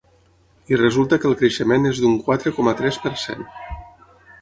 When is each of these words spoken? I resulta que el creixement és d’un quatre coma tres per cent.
I 0.73 0.79
resulta 0.81 1.19
que 1.25 1.29
el 1.33 1.37
creixement 1.43 1.87
és 1.91 2.01
d’un 2.07 2.19
quatre 2.31 2.57
coma 2.59 2.77
tres 2.83 3.01
per 3.07 3.17
cent. 3.29 3.49